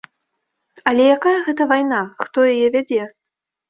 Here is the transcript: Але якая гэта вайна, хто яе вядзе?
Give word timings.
Але 0.93 1.03
якая 1.17 1.35
гэта 1.51 1.69
вайна, 1.75 2.03
хто 2.27 2.51
яе 2.57 2.67
вядзе? 2.81 3.03